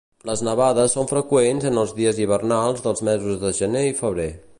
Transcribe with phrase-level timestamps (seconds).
[0.27, 4.27] Les nevades són freqüents en els dies hivernals dels mesos de gener i febrer.